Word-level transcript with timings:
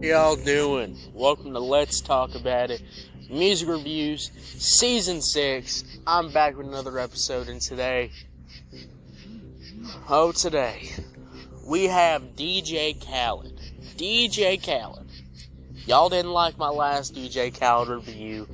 y'all 0.00 0.36
doing? 0.36 0.96
Welcome 1.12 1.52
to 1.54 1.58
Let's 1.58 2.00
Talk 2.00 2.36
About 2.36 2.70
It 2.70 2.82
Music 3.28 3.68
Reviews 3.68 4.30
Season 4.44 5.20
6. 5.20 5.84
I'm 6.06 6.30
back 6.30 6.56
with 6.56 6.68
another 6.68 7.00
episode, 7.00 7.48
and 7.48 7.60
today, 7.60 8.12
oh, 10.08 10.30
today, 10.30 10.88
we 11.66 11.86
have 11.86 12.36
DJ 12.36 12.94
Khaled. 13.04 13.60
DJ 13.96 14.64
Khaled. 14.64 15.10
Y'all 15.84 16.08
didn't 16.08 16.32
like 16.32 16.56
my 16.58 16.68
last 16.68 17.16
DJ 17.16 17.58
Khaled 17.58 17.88
review. 17.88 18.46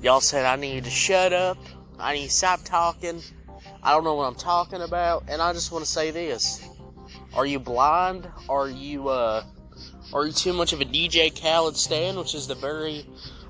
Y'all 0.00 0.20
said 0.20 0.46
I 0.46 0.54
need 0.54 0.84
to 0.84 0.90
shut 0.90 1.32
up, 1.32 1.58
I 1.98 2.14
need 2.14 2.26
to 2.26 2.32
stop 2.32 2.62
talking, 2.62 3.20
I 3.82 3.90
don't 3.90 4.04
know 4.04 4.14
what 4.14 4.26
I'm 4.26 4.36
talking 4.36 4.82
about, 4.82 5.24
and 5.28 5.42
I 5.42 5.52
just 5.52 5.72
want 5.72 5.84
to 5.84 5.90
say 5.90 6.12
this. 6.12 6.64
Are 7.34 7.46
you 7.46 7.58
blind? 7.58 8.28
Are 8.48 8.68
you, 8.68 9.08
uh, 9.08 9.42
are 10.12 10.26
you 10.26 10.32
too 10.32 10.52
much 10.52 10.72
of 10.72 10.80
a 10.80 10.84
DJ 10.84 11.30
Khaled 11.38 11.76
stan, 11.76 12.16
which 12.16 12.34
is 12.34 12.46
the 12.46 12.54
very 12.54 13.06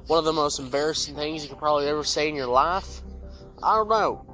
one 0.07 0.19
of 0.19 0.25
the 0.25 0.33
most 0.33 0.59
embarrassing 0.59 1.15
things 1.15 1.43
you 1.43 1.49
could 1.49 1.59
probably 1.59 1.87
ever 1.87 2.05
say 2.05 2.29
in 2.29 2.35
your 2.35 2.47
life? 2.47 3.03
I 3.63 3.77
don't 3.77 3.89
know. 3.89 4.25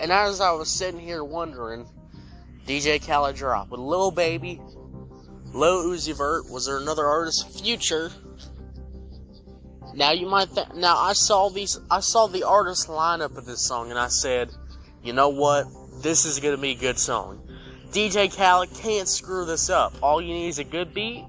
And 0.00 0.10
as 0.10 0.40
I 0.40 0.52
was 0.52 0.70
sitting 0.70 1.00
here 1.00 1.22
wondering, 1.22 1.86
DJ 2.66 3.04
Khaled 3.04 3.36
drop 3.36 3.70
with 3.70 3.80
Lil 3.80 4.10
Baby, 4.10 4.60
Lil 5.52 5.84
Uzi 5.84 6.16
Vert. 6.16 6.50
Was 6.50 6.66
there 6.66 6.78
another 6.78 7.06
artist? 7.06 7.62
Future. 7.62 8.10
Now 9.94 10.12
you 10.12 10.26
might 10.26 10.48
think. 10.48 10.74
Now 10.74 10.96
I 10.96 11.12
saw 11.12 11.50
these. 11.50 11.78
I 11.90 12.00
saw 12.00 12.26
the 12.26 12.44
artist 12.44 12.88
lineup 12.88 13.36
of 13.36 13.44
this 13.44 13.60
song, 13.60 13.90
and 13.90 13.98
I 13.98 14.08
said, 14.08 14.50
you 15.02 15.12
know 15.12 15.28
what? 15.28 15.66
This 16.02 16.24
is 16.24 16.38
gonna 16.38 16.56
be 16.56 16.70
a 16.70 16.74
good 16.76 16.98
song. 16.98 17.46
DJ 17.90 18.34
Khaled 18.34 18.72
can't 18.74 19.08
screw 19.08 19.44
this 19.44 19.68
up. 19.68 19.92
All 20.00 20.22
you 20.22 20.32
need 20.32 20.48
is 20.48 20.60
a 20.60 20.64
good 20.64 20.94
beat, 20.94 21.24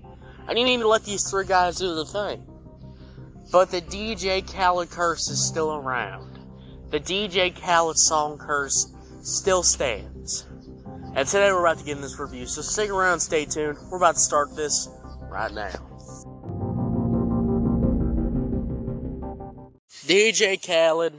and 0.48 0.59
you 0.59 0.64
need 0.64 0.80
to 0.80 0.88
let 0.88 1.03
these 1.03 1.28
three 1.28 1.45
guys 1.45 1.78
do 1.78 1.95
the 1.95 2.06
thing. 2.06 2.45
But 3.52 3.72
the 3.72 3.81
DJ 3.81 4.45
Khaled 4.45 4.92
curse 4.92 5.28
is 5.30 5.44
still 5.44 5.73
around. 5.73 6.38
The 6.92 7.00
DJ 7.00 7.59
Khaled 7.59 7.98
song 7.98 8.38
curse 8.38 8.94
still 9.23 9.64
stands. 9.64 10.45
And 11.16 11.28
today 11.28 11.52
we're 11.52 11.66
about 11.66 11.80
to 11.80 11.84
get 11.84 11.95
in 11.95 12.02
this 12.02 12.20
review, 12.20 12.45
so 12.45 12.62
stick 12.62 12.92
around, 12.92 13.20
stay 13.20 13.46
tuned. 13.46 13.78
We're 13.90 13.98
about 13.98 14.16
to 14.16 14.22
start 14.22 14.56
this 14.56 14.88
right 15.30 15.52
now. 15.52 15.72
DJ 20.06 20.62
Khaled, 20.64 21.14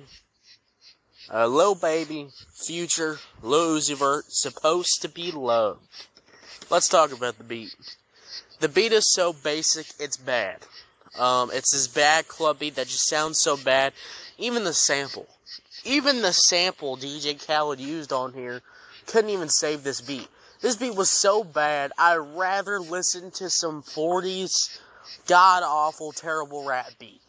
uh, 1.31 1.47
Lil 1.47 1.75
Baby, 1.75 2.29
Future, 2.55 3.19
Lil 3.43 3.81
supposed 3.81 5.03
to 5.03 5.09
be 5.09 5.31
loved. 5.31 5.81
Let's 6.71 6.89
talk 6.89 7.13
about 7.13 7.39
the 7.39 7.45
beat. 7.45 7.75
The 8.61 8.69
beat 8.69 8.93
is 8.93 9.13
so 9.13 9.33
basic, 9.33 9.87
it's 9.99 10.17
bad. 10.17 10.59
Um, 11.19 11.51
it's 11.53 11.73
this 11.73 11.89
bad 11.89 12.29
club 12.29 12.61
beat 12.61 12.77
that 12.77 12.87
just 12.87 13.09
sounds 13.09 13.39
so 13.39 13.57
bad. 13.57 13.93
Even 14.39 14.65
the 14.65 14.73
sample, 14.73 15.27
even 15.85 16.23
the 16.23 16.33
sample 16.33 16.97
DJ 16.97 17.45
Khaled 17.45 17.81
used 17.81 18.13
on 18.13 18.33
here 18.33 18.63
couldn't 19.07 19.31
even 19.31 19.49
save 19.49 19.83
this 19.83 20.01
beat. 20.01 20.29
This 20.61 20.77
beat 20.77 20.95
was 20.95 21.11
so 21.11 21.43
bad, 21.43 21.93
I'd 21.99 22.17
rather 22.17 22.79
listen 22.79 23.33
to 23.33 23.51
some 23.51 23.83
40s 23.83 24.79
god 25.27 25.63
awful, 25.65 26.13
terrible 26.13 26.65
rap 26.65 26.91
beat. 26.99 27.21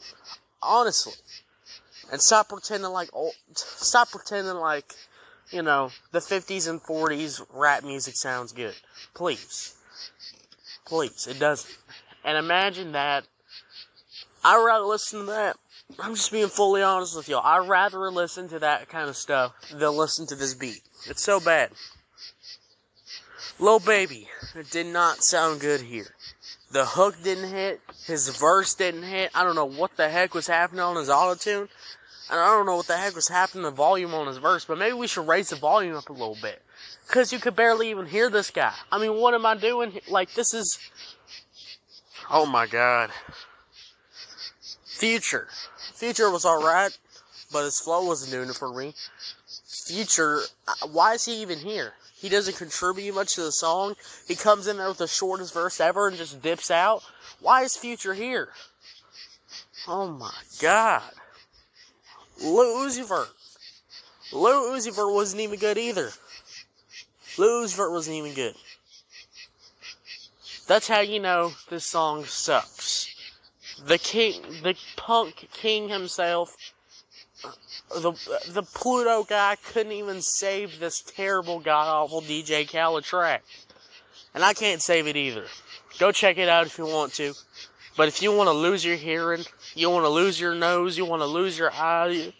Honestly. 0.62 1.14
And 2.12 2.22
stop 2.22 2.50
pretending 2.50 2.92
like 2.92 3.10
old, 3.14 3.34
stop 3.54 4.12
pretending 4.12 4.56
like, 4.56 4.94
you 5.52 5.62
know, 5.62 5.92
the 6.12 6.20
50s 6.20 6.70
and 6.70 6.82
40s 6.82 7.46
rap 7.54 7.84
music 7.84 8.16
sounds 8.16 8.52
good. 8.52 8.76
Please. 9.14 9.76
Please, 10.86 11.28
it 11.28 11.40
doesn't. 11.40 11.76
And 12.24 12.38
imagine 12.38 12.92
that. 12.92 13.26
I'd 14.44 14.64
rather 14.64 14.86
listen 14.86 15.22
to 15.22 15.26
that. 15.28 15.58
I'm 16.00 16.16
just 16.16 16.32
being 16.32 16.48
fully 16.48 16.82
honest 16.82 17.16
with 17.16 17.30
y'all. 17.30 17.46
I'd 17.46 17.68
rather 17.68 18.12
listen 18.12 18.50
to 18.50 18.60
that 18.60 18.90
kind 18.90 19.10
of 19.10 19.16
stuff 19.16 19.54
than 19.72 19.96
listen 19.96 20.28
to 20.28 20.36
this 20.36 20.54
beat. 20.54 20.82
It's 21.08 21.24
so 21.24 21.40
bad. 21.40 21.72
Lil 23.60 23.80
Baby, 23.80 24.28
it 24.56 24.70
did 24.72 24.88
not 24.88 25.24
sound 25.24 25.62
good 25.62 25.82
here. 25.82 26.16
The 26.72 26.86
hook 26.86 27.16
didn't 27.24 27.50
hit. 27.50 27.82
His 28.06 28.30
verse 28.30 28.74
didn't 28.76 29.04
hit. 29.04 29.32
I 29.36 29.44
don't 29.44 29.56
know 29.56 29.66
what 29.66 29.96
the 29.96 30.10
heck 30.10 30.34
was 30.34 30.48
happening 30.48 30.82
on 30.82 30.96
his 30.96 31.10
auto 31.10 31.36
tune. 31.36 31.70
And 32.32 32.40
I 32.40 32.48
don't 32.48 32.66
know 32.66 32.78
what 32.78 32.88
the 32.88 32.98
heck 32.98 33.16
was 33.16 33.28
happening 33.28 33.64
to 33.64 33.70
the 33.70 33.76
volume 33.76 34.14
on 34.14 34.28
his 34.28 34.38
verse, 34.38 34.66
but 34.66 34.78
maybe 34.78 34.94
we 34.94 35.08
should 35.08 35.28
raise 35.28 35.50
the 35.50 35.56
volume 35.56 35.96
up 35.96 36.10
a 36.10 36.14
little 36.14 36.38
bit. 36.42 36.62
Cause 37.08 37.34
you 37.34 37.40
could 37.40 37.56
barely 37.56 37.90
even 37.90 38.06
hear 38.06 38.30
this 38.30 38.50
guy. 38.50 38.74
I 38.92 38.98
mean, 38.98 39.16
what 39.16 39.34
am 39.34 39.46
I 39.46 39.56
doing? 39.56 40.00
Like, 40.10 40.34
this 40.34 40.54
is, 40.54 40.80
oh 42.32 42.46
my 42.46 42.66
god. 42.66 43.12
Future. 44.86 45.48
Future 45.94 46.32
was 46.32 46.46
alright, 46.46 46.98
but 47.52 47.66
his 47.66 47.80
flow 47.80 48.06
wasn't 48.06 48.32
doing 48.32 48.50
it 48.50 48.56
for 48.56 48.74
me. 48.74 48.94
Future, 49.86 50.42
uh, 50.68 50.88
why 50.88 51.14
is 51.14 51.26
he 51.26 51.42
even 51.42 51.60
here? 51.60 51.94
He 52.24 52.30
doesn't 52.30 52.56
contribute 52.56 53.14
much 53.14 53.36
to 53.36 53.42
the 53.42 53.52
song. 53.52 53.98
He 54.30 54.36
comes 54.36 54.68
in 54.68 54.78
there 54.78 54.88
with 54.88 55.00
the 55.00 55.10
shortest 55.10 55.54
verse 55.54 55.82
ever 55.82 56.08
and 56.08 56.16
just 56.16 56.42
dips 56.42 56.72
out. 56.72 57.04
Why 57.42 57.64
is 57.64 57.76
Future 57.76 58.14
here? 58.14 58.48
Oh 59.90 60.08
my 60.08 60.32
god. 60.62 61.04
Lil 62.40 62.88
Uzi 62.88 63.06
Vert. 63.06 63.28
Lil 64.32 64.72
Uzi 64.72 64.96
Vert 64.96 65.14
wasn't 65.14 65.42
even 65.42 65.60
good 65.60 65.78
either. 65.78 66.12
Lil 67.38 67.66
Uzi 67.66 67.76
Vert 67.76 67.92
wasn't 67.92 68.16
even 68.16 68.34
good. 68.34 68.56
That's 70.66 70.88
how 70.88 71.02
you 71.02 71.20
know 71.20 71.52
this 71.70 71.86
song 71.86 72.24
sucks. 72.24 73.14
The 73.86 73.98
king, 73.98 74.42
the 74.64 74.76
punk 74.96 75.50
king 75.52 75.90
himself, 75.90 76.56
the 77.90 78.14
the 78.50 78.64
Pluto 78.64 79.24
guy 79.24 79.58
couldn't 79.72 79.92
even 79.92 80.22
save 80.22 80.80
this 80.80 81.02
terrible 81.02 81.60
god 81.60 81.88
awful 81.88 82.22
DJ 82.22 82.70
Khaled 82.70 83.04
track, 83.04 83.44
and 84.34 84.44
I 84.44 84.54
can't 84.54 84.82
save 84.82 85.08
it 85.08 85.16
either. 85.16 85.46
Go 86.00 86.12
check 86.12 86.38
it 86.38 86.50
out 86.50 86.66
if 86.66 86.78
you 86.78 86.86
want 86.86 87.14
to. 87.14 87.34
But 87.96 88.08
if 88.08 88.22
you 88.24 88.36
want 88.36 88.48
to 88.48 88.54
lose 88.54 88.84
your 88.84 88.96
hearing, 88.96 89.44
you 89.76 89.90
want 89.90 90.06
to 90.06 90.10
lose 90.10 90.40
your 90.40 90.56
nose, 90.56 90.98
you 90.98 91.06
want 91.06 91.22
to 91.22 91.28
lose 91.28 91.60
your 91.60 91.72
eye, 91.72 92.08
you, 92.08 92.34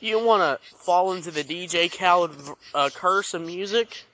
you 0.00 0.24
want 0.24 0.42
to 0.42 0.74
fall 0.76 1.12
into 1.12 1.32
the 1.32 1.42
DJ 1.42 1.90
Khaled 1.90 2.30
uh, 2.72 2.88
curse 2.94 3.34
of 3.34 3.42
music, 3.42 4.04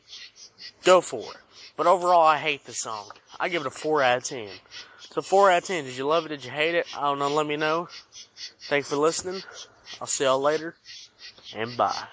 go 0.84 1.02
for 1.02 1.20
it. 1.20 1.36
But 1.76 1.86
overall, 1.86 2.26
I 2.26 2.38
hate 2.38 2.64
the 2.64 2.72
song. 2.72 3.10
I 3.38 3.48
give 3.48 3.62
it 3.62 3.68
a 3.68 3.70
4 3.70 4.02
out 4.02 4.18
of 4.18 4.24
10. 4.24 4.48
So 5.10 5.22
4 5.22 5.50
out 5.50 5.62
of 5.62 5.68
10. 5.68 5.84
Did 5.84 5.96
you 5.96 6.06
love 6.06 6.26
it? 6.26 6.30
Did 6.30 6.44
you 6.44 6.50
hate 6.50 6.74
it? 6.74 6.86
I 6.96 7.02
don't 7.02 7.18
know. 7.18 7.28
Let 7.28 7.46
me 7.46 7.56
know. 7.56 7.88
Thanks 8.68 8.88
for 8.88 8.96
listening. 8.96 9.42
I'll 10.00 10.06
see 10.06 10.24
y'all 10.24 10.40
later. 10.40 10.74
And 11.54 11.76
bye. 11.76 12.06